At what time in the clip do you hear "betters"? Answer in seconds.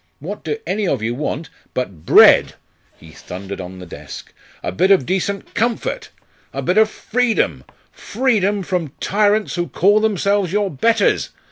10.71-11.29